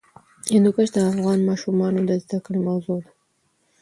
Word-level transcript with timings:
هندوکش 0.53 0.87
د 0.93 0.97
افغان 1.11 1.39
ماشومانو 1.49 1.99
د 2.09 2.11
زده 2.23 2.37
کړې 2.45 2.59
موضوع 2.67 2.97
ده. 3.05 3.11